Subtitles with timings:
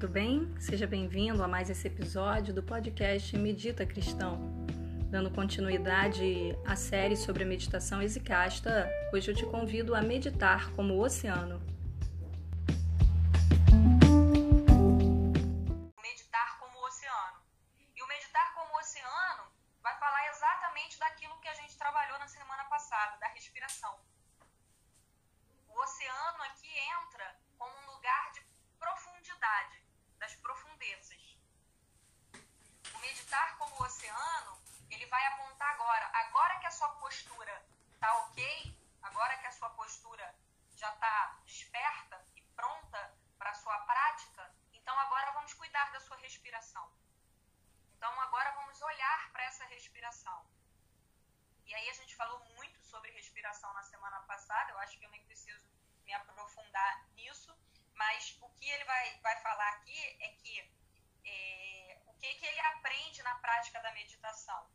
[0.00, 0.48] tudo bem?
[0.58, 4.64] Seja bem-vindo a mais esse episódio do podcast Medita Cristão.
[5.10, 10.94] Dando continuidade à série sobre a meditação exicasta, hoje eu te convido a meditar como
[10.94, 11.60] o oceano.
[35.10, 37.54] Vai apontar agora, agora que a sua postura
[37.92, 40.34] está ok, agora que a sua postura
[40.70, 46.16] já está desperta e pronta para a sua prática, então agora vamos cuidar da sua
[46.16, 46.90] respiração.
[47.96, 50.46] Então agora vamos olhar para essa respiração.
[51.66, 55.10] E aí a gente falou muito sobre respiração na semana passada, eu acho que eu
[55.10, 55.64] nem preciso
[56.04, 57.54] me aprofundar nisso,
[57.94, 60.72] mas o que ele vai, vai falar aqui é que
[61.24, 64.68] é, o que, que ele aprende na prática da meditação?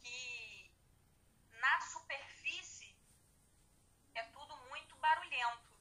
[0.00, 0.72] Que
[1.50, 2.96] na superfície
[4.14, 5.76] é tudo muito barulhento,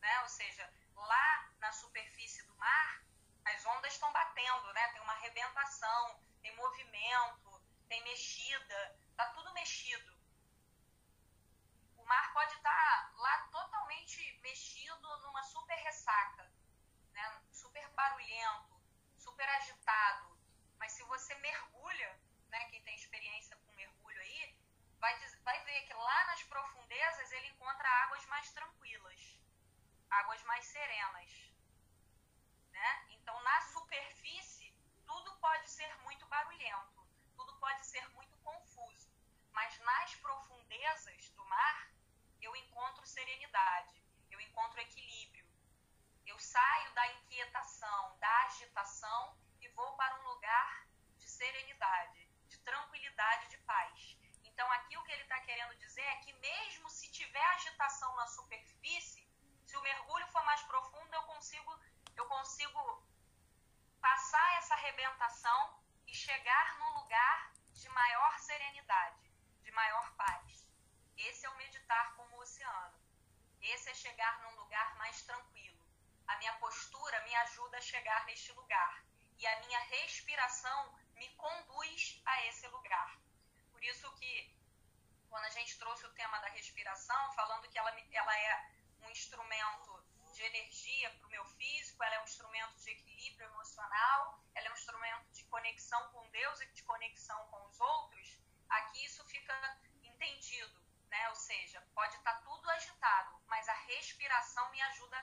[0.00, 0.20] né?
[0.22, 3.02] Ou seja, lá na superfície do mar,
[3.44, 4.88] as ondas estão batendo, né?
[4.88, 10.12] Tem uma arrebentação, tem movimento, tem mexida, tá tudo mexido.
[11.96, 16.50] O mar pode estar tá lá totalmente mexido numa super ressaca,
[17.12, 17.42] né?
[17.50, 18.80] super barulhento,
[19.18, 20.36] super agitado.
[20.78, 22.18] Mas se você mergulha,
[22.48, 22.64] né?
[22.70, 24.56] quem tem experiência com mergulho aí,
[24.98, 29.38] vai, vai ver que lá nas profundezas ele encontra águas mais tranquilas,
[30.10, 30.42] águas
[31.10, 31.52] mais serenas.
[32.70, 33.06] Né?
[33.10, 34.74] Então, na superfície,
[35.06, 39.10] tudo pode ser muito barulhento, tudo pode ser muito confuso.
[39.52, 41.90] Mas nas profundezas do mar,
[42.40, 45.46] eu encontro serenidade, eu encontro equilíbrio.
[46.26, 50.86] Eu saio da inquietação, da agitação e vou para um lugar
[51.18, 54.16] de serenidade, de tranquilidade, de paz.
[54.44, 58.26] Então, aqui o que ele está querendo dizer é que, mesmo se tiver agitação na
[58.26, 59.26] superfície,
[59.66, 61.80] se o mergulho for mais profundo, eu consigo,
[62.14, 63.02] eu consigo
[64.00, 70.68] passar essa arrebentação e chegar num lugar de maior serenidade, de maior paz.
[71.16, 73.00] Esse é o meditar como o oceano.
[73.62, 75.80] Esse é chegar num lugar mais tranquilo.
[76.26, 79.04] A minha postura me ajuda a chegar neste lugar.
[79.38, 83.18] E a minha respiração me conduz a esse lugar.
[83.70, 84.54] Por isso que,
[85.30, 90.04] quando a gente trouxe o tema da respiração, falando que ela, ela é um instrumento
[90.34, 94.70] de energia para o meu físico, ela é um instrumento de equilíbrio emocional, ela é
[94.70, 99.54] um instrumento de conexão com Deus e de conexão com os outros, aqui isso fica
[100.02, 101.28] entendido né?
[101.28, 103.74] Ou seja, pode estar tá tudo agitado, mas a
[104.32, 105.18] respiração me ajuda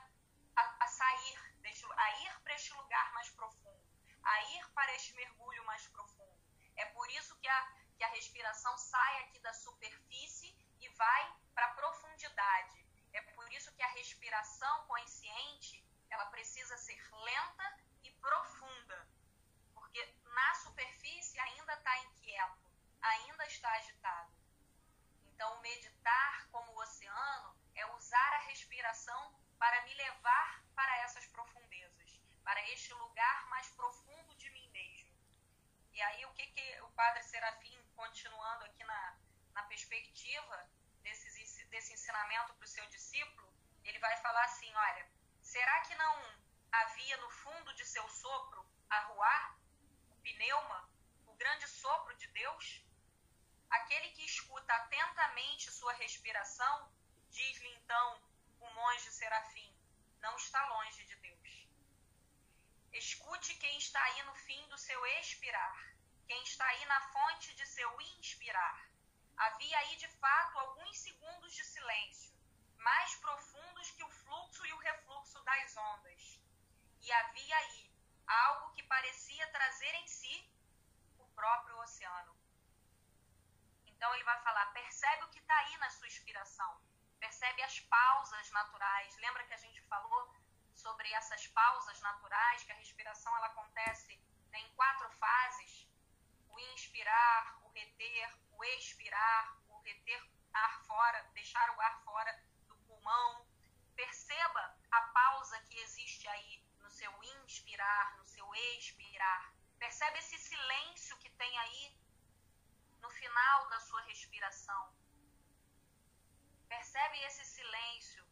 [0.54, 3.82] a, a sair, deste, a ir para este lugar mais profundo,
[4.22, 6.38] a ir para este mergulho mais profundo.
[6.76, 11.66] É por isso que a, que a respiração sai aqui da superfície e vai para
[11.66, 12.86] a profundidade.
[13.12, 19.08] É por isso que a respiração consciente ela precisa ser lenta e profunda,
[19.74, 22.70] porque na superfície ainda está inquieto,
[23.02, 24.32] ainda está agitado.
[25.26, 32.20] Então, meditar como o oceano é usar a respiração para me levar para essas profundezas,
[32.44, 35.10] para este lugar mais profundo de mim mesmo.
[36.00, 39.18] E aí, o que, que o Padre Serafim, continuando aqui na,
[39.52, 40.66] na perspectiva
[41.02, 43.52] desse, desse ensinamento para o seu discípulo,
[43.84, 45.06] ele vai falar assim: olha,
[45.42, 46.14] será que não
[46.72, 49.58] havia no fundo de seu sopro a ruar,
[50.08, 50.88] o pneuma,
[51.26, 52.82] o grande sopro de Deus?
[53.68, 56.90] Aquele que escuta atentamente sua respiração,
[57.28, 58.22] diz-lhe então
[58.58, 59.70] o monge serafim,
[60.22, 61.68] não está longe de Deus.
[62.90, 65.89] Escute quem está aí no fim do seu expirar,
[66.30, 68.88] quem está aí na fonte de seu inspirar.
[69.36, 72.32] Havia aí de fato alguns segundos de silêncio,
[72.76, 76.40] mais profundos que o fluxo e o refluxo das ondas.
[77.02, 77.92] E havia aí
[78.28, 80.36] algo que parecia trazer em si
[81.18, 82.36] o próprio oceano.
[83.86, 86.80] Então ele vai falar, percebe o que está aí na sua inspiração,
[87.18, 89.16] percebe as pausas naturais.
[89.16, 90.32] Lembra que a gente falou
[90.76, 94.16] sobre essas pausas naturais, que a respiração ela acontece
[94.52, 95.89] né, em quatro fases:
[96.72, 100.22] inspirar, o reter, o expirar, o reter
[100.52, 102.32] ar fora, deixar o ar fora
[102.68, 103.46] do pulmão.
[103.94, 107.12] Perceba a pausa que existe aí no seu
[107.44, 109.54] inspirar, no seu expirar.
[109.78, 111.98] Percebe esse silêncio que tem aí
[113.00, 114.94] no final da sua respiração.
[116.68, 118.26] Percebe esse silêncio,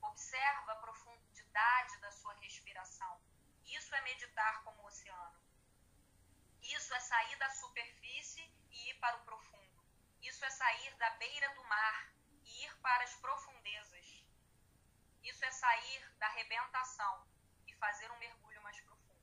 [0.00, 3.20] observa a profundidade da sua respiração.
[3.64, 5.51] Isso é meditar como o oceano.
[6.76, 9.84] Isso é sair da superfície e ir para o profundo.
[10.22, 12.12] Isso é sair da beira do mar
[12.44, 14.24] e ir para as profundezas.
[15.22, 17.26] Isso é sair da arrebentação
[17.66, 19.22] e fazer um mergulho mais profundo.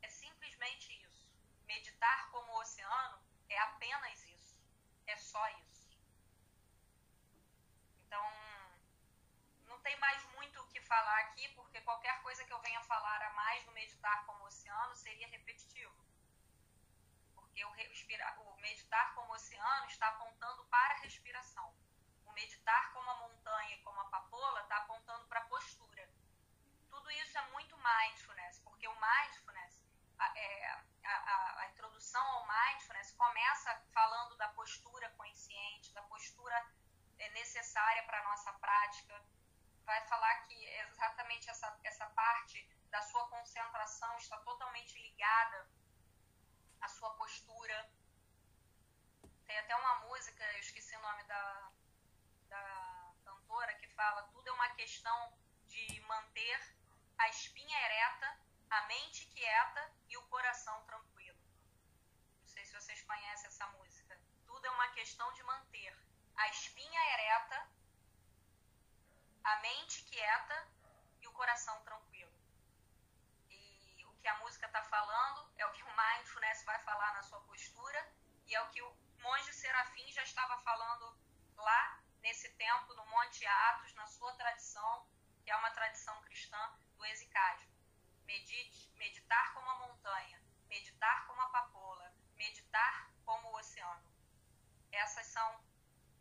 [0.00, 1.30] É simplesmente isso.
[1.66, 4.60] Meditar como o oceano é apenas isso.
[5.06, 5.90] É só isso.
[8.06, 8.26] Então,
[9.66, 13.22] não tem mais muito o que falar aqui, porque qualquer coisa que eu venha falar
[13.22, 15.94] a mais no meditar como oceano seria repetitivo.
[17.34, 21.72] Porque o, respirar, o meditar como oceano está apontando para a respiração.
[22.24, 26.10] O meditar como a montanha e como a papoula está apontando para a postura.
[26.90, 29.80] Tudo isso é muito mindfulness, porque o mindfulness,
[30.18, 30.66] a, é,
[31.04, 36.56] a, a introdução ao mindfulness começa falando da postura consciente, da postura
[37.20, 39.24] é, necessária para a nossa prática.
[39.84, 42.58] Vai falar que exatamente essa, essa parte
[42.90, 45.70] da sua concentração está totalmente ligada
[46.80, 47.91] à sua postura.
[49.52, 51.70] Tem até uma música, eu esqueci o nome da,
[52.48, 56.74] da cantora, que fala: tudo é uma questão de manter
[57.18, 58.38] a espinha ereta,
[58.70, 61.38] a mente quieta e o coração tranquilo.
[62.40, 64.18] Não sei se vocês conhecem essa música.
[64.46, 65.98] Tudo é uma questão de manter
[66.34, 67.68] a espinha ereta,
[69.44, 70.66] a mente quieta
[71.20, 72.32] e o coração tranquilo.
[73.50, 77.22] E o que a música está falando é o que o mindfulness vai falar na
[77.22, 78.00] sua postura
[78.46, 78.91] e é o que o
[80.32, 81.14] estava falando
[81.56, 85.06] lá nesse tempo no Monte Atos, na sua tradição,
[85.44, 86.58] que é uma tradição cristã
[86.96, 87.70] do exicasmo.
[88.24, 94.10] Medite, meditar como a montanha, meditar como a papoula, meditar como o oceano.
[94.90, 95.60] Essas são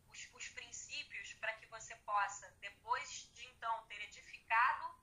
[0.09, 4.93] os, os princípios para que você possa, depois de então ter edificado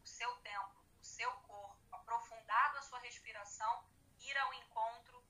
[0.00, 3.84] o seu templo, o seu corpo, aprofundado a sua respiração,
[4.20, 5.26] ir ao encontro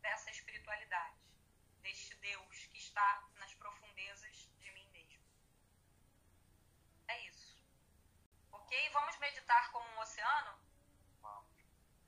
[0.00, 1.05] dessa espiritualidade,
[2.96, 5.22] está nas profundezas de mim mesmo.
[7.08, 7.62] É isso.
[8.50, 8.90] Ok?
[8.90, 10.58] Vamos meditar como um oceano?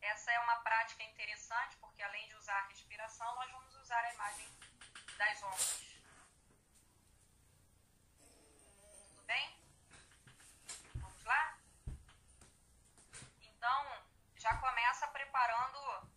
[0.00, 4.14] Essa é uma prática interessante, porque além de usar a respiração, nós vamos usar a
[4.14, 4.48] imagem
[5.18, 6.00] das ondas.
[9.08, 9.60] Tudo bem?
[10.94, 11.58] Vamos lá?
[13.42, 14.06] Então,
[14.36, 16.08] já começa preparando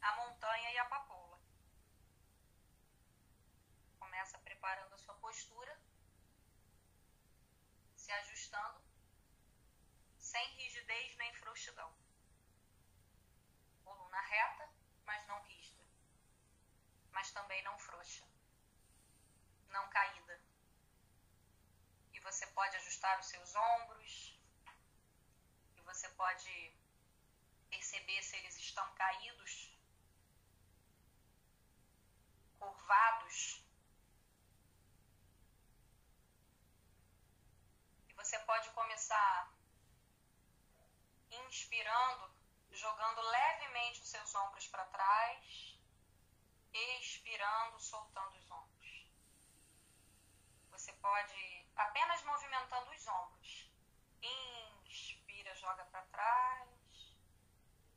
[0.00, 1.38] a montanha e a papoula.
[3.98, 5.80] Começa preparando a sua postura,
[7.94, 8.82] se ajustando,
[10.18, 11.94] sem rigidez nem frouxidão.
[13.84, 14.68] Coluna reta,
[15.04, 15.84] mas não rígida.
[17.12, 18.24] Mas também não frouxa.
[19.68, 20.40] Não caída.
[22.12, 24.36] E você pode ajustar os seus ombros.
[25.76, 26.74] E você pode
[27.70, 29.70] perceber se eles estão caídos,
[32.58, 33.68] curvados.
[38.08, 39.50] E você pode começar
[41.30, 42.30] inspirando,
[42.70, 45.80] jogando levemente os seus ombros para trás,
[46.74, 49.06] expirando, soltando os ombros.
[50.72, 53.72] Você pode apenas movimentando os ombros.
[54.20, 57.14] Inspira, joga para trás.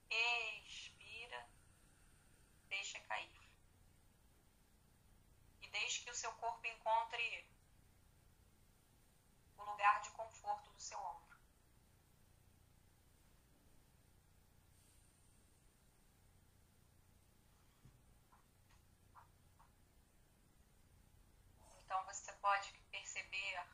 [0.09, 1.45] Expira,
[2.69, 3.51] deixa cair.
[5.61, 7.51] E deixe que o seu corpo encontre
[9.61, 11.37] o lugar de conforto seu ombro.
[21.85, 23.65] Então você pode perceber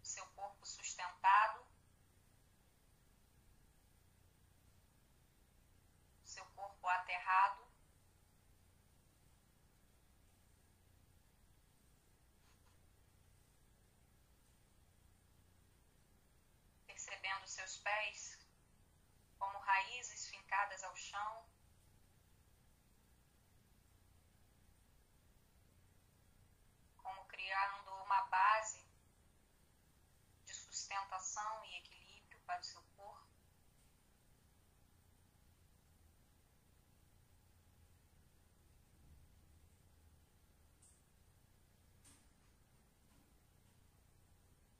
[0.00, 1.60] o seu corpo sustentado,
[6.24, 7.62] o seu corpo aterrado.
[16.86, 18.38] Percebendo seus pés
[19.38, 21.44] como raízes fincadas ao chão.
[27.02, 28.80] como criando uma base
[30.46, 33.26] de sustentação e equilíbrio para o seu corpo.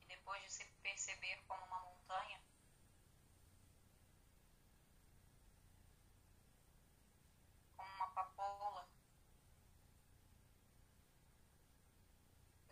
[0.01, 2.41] E depois de se perceber como uma montanha,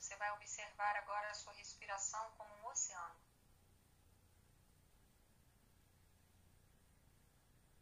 [0.01, 3.21] Você vai observar agora a sua respiração como um oceano.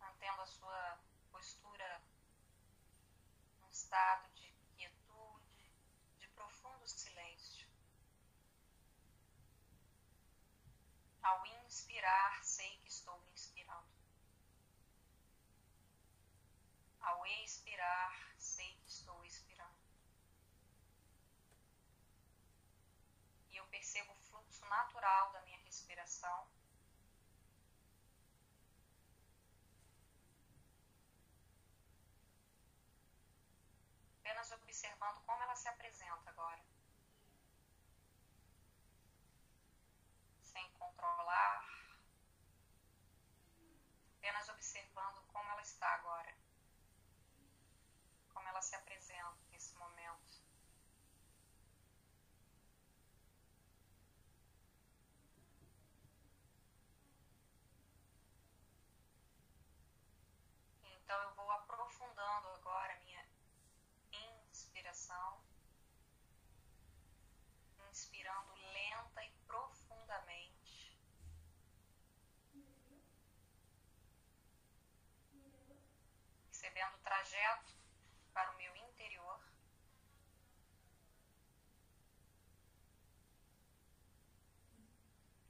[0.00, 0.98] Mantendo a sua
[1.30, 2.02] postura
[3.60, 5.70] num estado de quietude,
[6.18, 7.68] de profundo silêncio.
[11.22, 13.96] Ao inspirar, sei que estou inspirando.
[17.00, 19.48] Ao expirar, sei que estou expirando.
[23.88, 26.47] Percebo o fluxo natural da minha respiração.
[34.21, 36.62] Apenas observando como ela se apresenta agora.
[40.42, 41.64] Sem controlar,
[44.18, 46.37] apenas observando como ela está agora,
[48.35, 50.49] como ela se apresenta nesse momento.
[61.08, 63.26] Então eu vou aprofundando agora a minha
[64.50, 65.42] inspiração,
[67.90, 71.00] inspirando lenta e profundamente.
[76.50, 77.72] Percebendo o trajeto
[78.34, 79.40] para o meu interior.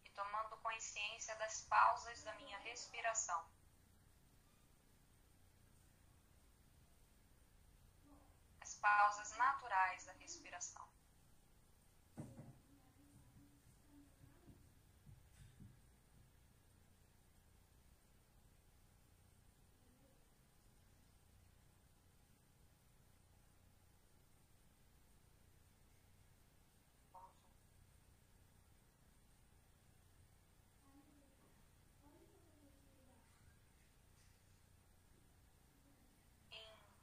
[0.05, 3.59] E tomando consciência das pausas da minha respiração.
[8.81, 10.89] Pausas naturais da respiração.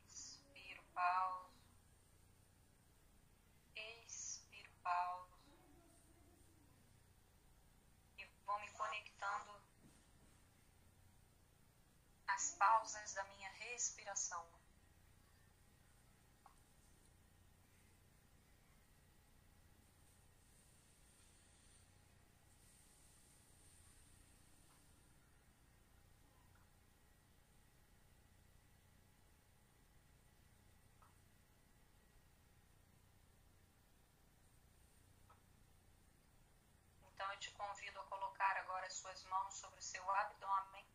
[0.05, 1.49] Inspiro, pausa.
[3.75, 5.35] Expiro, pausa.
[8.17, 9.53] E vou me conectando
[12.65, 14.43] às pausas da minha respiração.
[37.13, 40.85] Então eu te convido a colocar agora as suas mãos sobre o seu abdômen,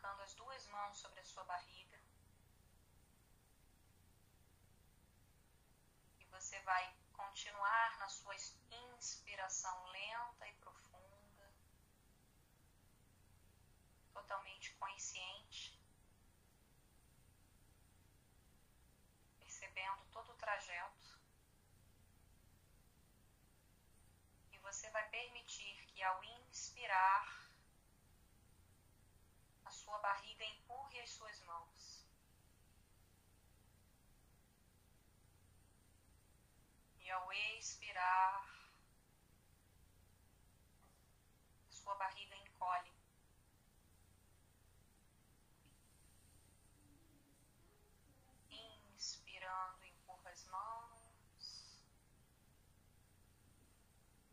[0.00, 2.00] colocando as duas mãos sobre a sua barriga.
[6.18, 11.52] E você vai continuar na sua inspiração lenta e profunda,
[14.14, 15.78] totalmente consciente,
[19.38, 21.20] percebendo todo o trajeto.
[24.62, 27.49] você vai permitir que ao inspirar,
[29.70, 32.04] a sua barriga empurre as suas mãos.
[36.98, 38.44] E ao expirar,
[41.68, 42.92] a sua barriga encolhe.
[48.96, 51.80] Inspirando, empurra as mãos.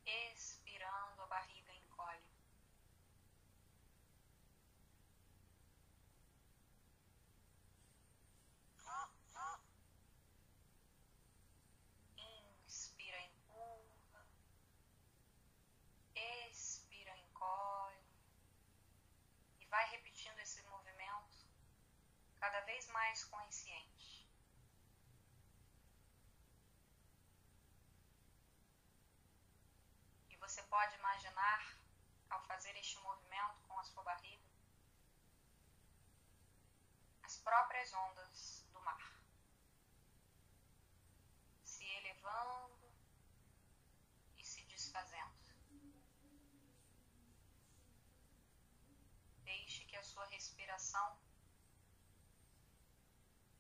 [0.04, 2.38] Expirando, a barriga encolhe.
[12.68, 14.26] Inspira, empurra.
[16.16, 18.04] Expira, encolhe.
[19.62, 19.66] E
[20.28, 21.48] vai repetindo esse movimento
[22.40, 24.28] cada vez mais consciente.
[30.30, 31.78] E você pode imaginar,
[32.30, 34.44] ao fazer este movimento com a sua barriga,
[37.24, 39.22] as próprias ondas do mar
[41.64, 42.92] se elevando
[44.38, 45.38] e se desfazendo.
[49.44, 51.16] Deixe que a sua respiração.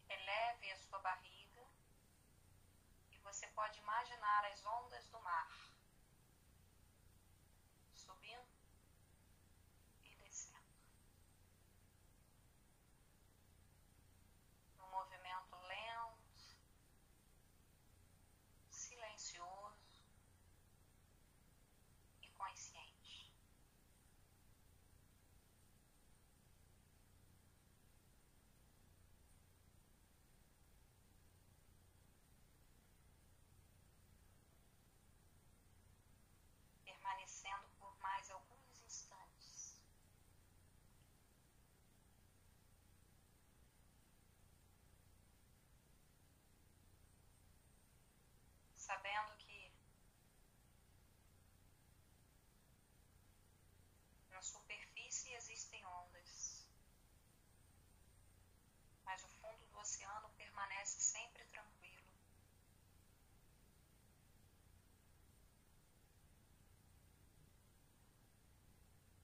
[0.09, 1.63] Eleve a sua barriga.
[3.11, 5.66] E você pode imaginar as ondas do mar
[48.87, 49.69] sabendo que
[54.29, 56.65] na superfície existem ondas,
[59.03, 62.07] mas o fundo do oceano permanece sempre tranquilo.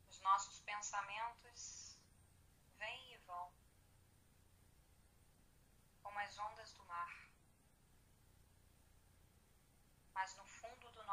[0.10, 1.98] Os nossos pensamentos
[2.78, 3.50] vêm e vão,
[6.02, 7.23] como as ondas do mar.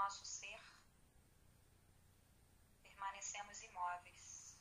[0.01, 0.61] Nosso ser,
[2.83, 4.59] permanecemos imóveis.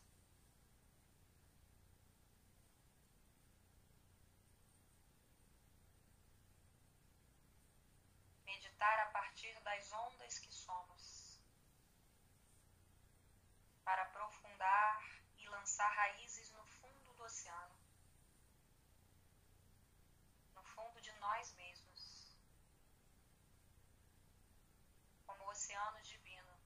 [8.45, 11.39] Meditar a partir das ondas que somos,
[13.85, 15.01] para aprofundar
[15.37, 17.75] e lançar raízes no fundo do oceano,
[20.53, 21.89] no fundo de nós mesmos,
[25.25, 26.57] como o oceano divino.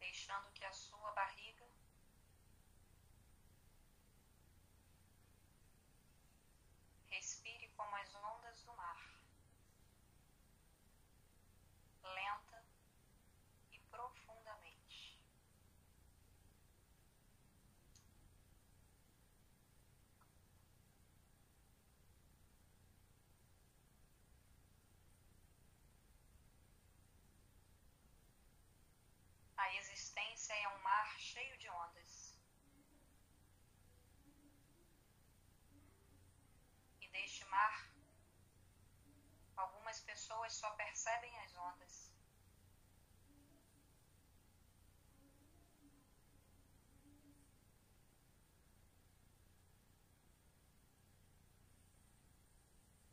[0.00, 1.66] deixando que a sua barriga
[7.10, 9.20] respire como as ondas do mar,
[12.02, 12.64] lenta
[13.70, 15.18] e profundamente.
[29.68, 32.34] A existência é um mar cheio de ondas.
[37.02, 37.92] E deste mar,
[39.54, 42.14] algumas pessoas só percebem as ondas.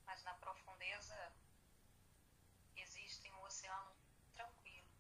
[0.06, 1.34] Mas na profundeza
[2.78, 3.94] existe um oceano
[4.34, 4.96] tranquilo.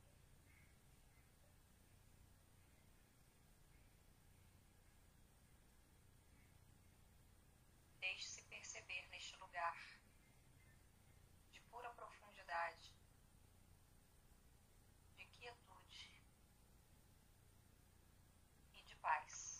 [8.05, 9.75] Deixe-se perceber neste lugar
[11.51, 12.93] de pura profundidade,
[15.15, 16.23] de quietude
[18.73, 19.54] e de paz.